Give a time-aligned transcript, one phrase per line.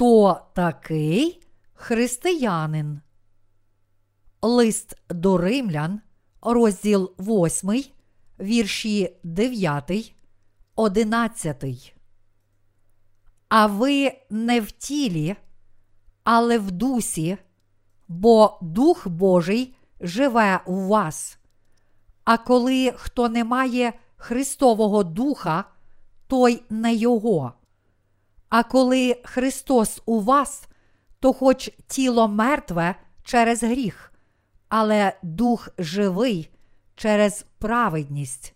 [0.00, 1.42] Хто такий
[1.74, 3.00] християнин?
[4.42, 6.00] Лист до римлян,
[6.42, 7.84] розділ 8,
[8.40, 10.14] вірші 9,
[10.76, 11.94] 11.
[13.48, 15.36] А ви не в тілі,
[16.24, 17.38] але в дусі,
[18.08, 21.38] бо Дух Божий живе у вас.
[22.24, 25.64] А коли хто не має Христового Духа,
[26.26, 27.52] той не Його.
[28.50, 30.64] А коли Христос у вас,
[31.20, 34.12] то хоч тіло мертве через гріх,
[34.68, 36.50] але дух живий
[36.96, 38.54] через праведність.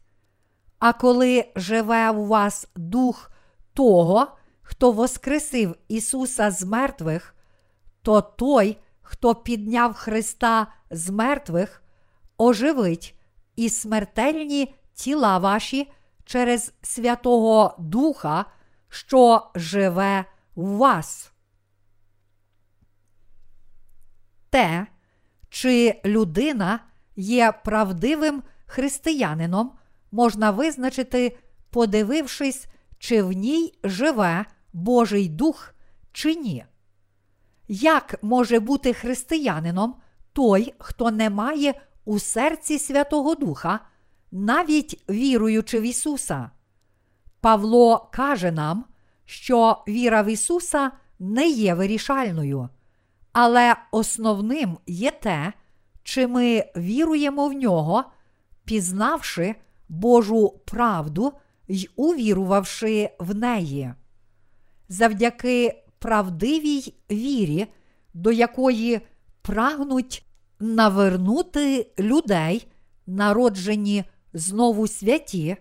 [0.78, 3.30] А коли живе у вас дух
[3.72, 4.26] того,
[4.62, 7.34] хто воскресив Ісуса з мертвих,
[8.02, 11.82] то той, хто підняв Христа з мертвих,
[12.38, 13.18] оживить
[13.56, 15.90] і смертельні тіла ваші
[16.24, 18.44] через Святого Духа,
[18.94, 21.32] що живе в вас.
[24.50, 24.86] Те,
[25.48, 26.80] чи людина
[27.16, 29.72] є правдивим християнином,
[30.12, 31.38] можна визначити,
[31.70, 32.66] подивившись,
[32.98, 35.74] чи в ній живе Божий Дух,
[36.12, 36.64] чи ні.
[37.68, 39.94] Як може бути християнином
[40.32, 43.80] той, хто не має у серці Святого Духа,
[44.32, 46.50] навіть віруючи в Ісуса?
[47.44, 48.84] Павло каже нам,
[49.24, 52.68] що віра в Ісуса не є вирішальною,
[53.32, 55.52] але основним є те,
[56.02, 58.04] чи ми віруємо в нього,
[58.64, 59.54] пізнавши
[59.88, 61.32] Божу правду
[61.68, 63.94] й увірувавши в неї.
[64.88, 67.66] Завдяки правдивій вірі,
[68.14, 69.00] до якої
[69.42, 70.26] прагнуть
[70.60, 72.68] навернути людей,
[73.06, 75.56] народжені знову святі,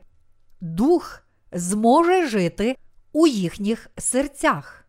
[0.61, 1.22] Дух
[1.55, 2.77] зможе жити
[3.11, 4.85] у їхніх серцях.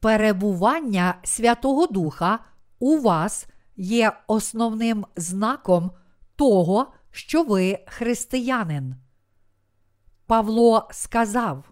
[0.00, 2.38] Перебування Святого Духа
[2.78, 3.46] у вас
[3.76, 5.90] є основним знаком
[6.36, 8.94] того, що ви християнин.
[10.26, 11.64] Павло сказав: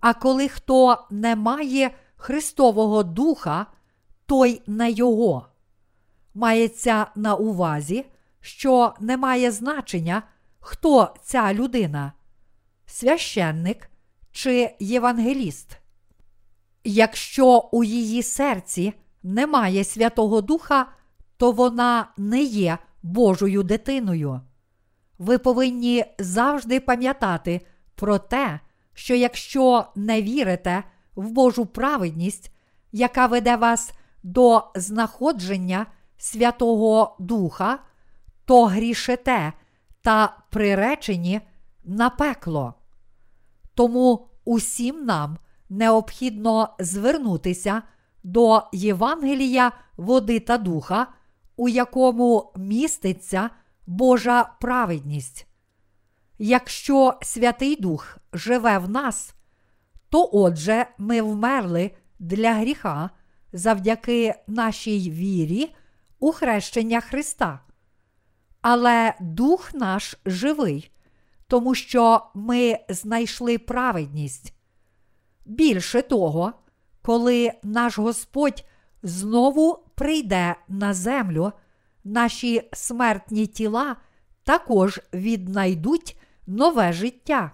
[0.00, 3.66] А коли хто не має Христового Духа,
[4.26, 5.46] той не його.
[6.34, 8.06] Мається на увазі,
[8.40, 10.22] що не має значення,
[10.60, 12.12] хто ця людина
[12.92, 13.90] священник
[14.32, 15.78] чи євангеліст.
[16.84, 18.92] Якщо у її серці
[19.22, 20.86] немає Святого Духа,
[21.36, 24.40] то вона не є Божою дитиною.
[25.18, 27.60] Ви повинні завжди пам'ятати
[27.94, 28.60] про те,
[28.94, 32.54] що якщо не вірите в Божу праведність,
[32.92, 33.92] яка веде вас
[34.22, 35.86] до знаходження
[36.16, 37.78] Святого Духа,
[38.44, 39.52] то грішите
[40.02, 41.40] та приречені
[41.84, 42.74] на пекло.
[43.74, 45.38] Тому усім нам
[45.68, 47.82] необхідно звернутися
[48.24, 51.06] до Євангелія води та духа,
[51.56, 53.50] у якому міститься
[53.86, 55.46] Божа праведність.
[56.38, 59.34] Якщо Святий Дух живе в нас,
[60.08, 63.10] то отже ми вмерли для гріха
[63.52, 65.74] завдяки нашій вірі
[66.18, 67.60] у хрещення Христа.
[68.60, 70.90] Але Дух наш живий,
[71.52, 74.54] тому що ми знайшли праведність.
[75.46, 76.52] Більше того,
[77.02, 78.64] коли наш Господь
[79.02, 81.52] знову прийде на землю,
[82.04, 83.96] наші смертні тіла
[84.44, 87.52] також віднайдуть нове життя.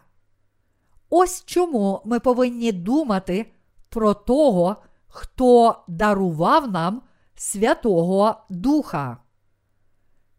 [1.11, 3.53] Ось чому ми повинні думати
[3.89, 4.77] про того,
[5.09, 7.03] хто дарував нам
[7.35, 9.17] Святого Духа.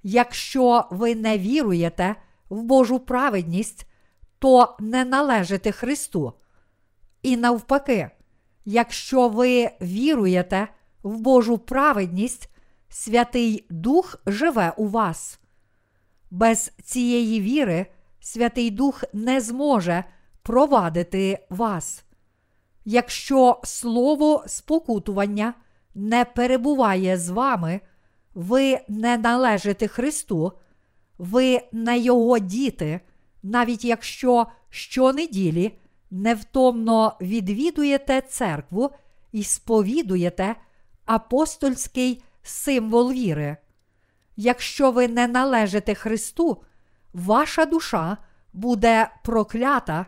[0.03, 2.15] Якщо ви не віруєте
[2.49, 3.87] в Божу праведність,
[4.39, 6.33] то не належите Христу.
[7.21, 8.09] І навпаки,
[8.65, 10.67] якщо ви віруєте
[11.03, 12.49] в Божу праведність,
[12.89, 15.39] Святий Дух живе у вас.
[16.31, 17.85] Без цієї віри
[18.19, 20.03] Святий Дух не зможе
[20.41, 22.03] провадити вас.
[22.85, 25.53] Якщо слово спокутування
[25.95, 27.79] не перебуває з вами,
[28.33, 30.53] ви не належите Христу,
[31.19, 32.99] ви не Його діти,
[33.43, 35.77] навіть якщо щонеділі
[36.11, 38.89] невтомно відвідуєте церкву
[39.31, 40.55] і сповідуєте
[41.05, 43.57] апостольський символ віри.
[44.35, 46.63] Якщо ви не належите Христу,
[47.13, 48.17] ваша душа
[48.53, 50.05] буде проклята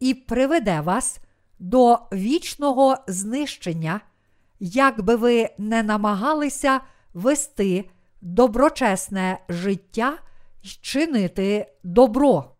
[0.00, 1.18] і приведе вас
[1.58, 4.00] до вічного знищення,
[4.60, 6.80] як би ви не намагалися
[7.14, 7.90] вести
[8.20, 10.18] доброчесне життя
[10.64, 12.53] чинити добро.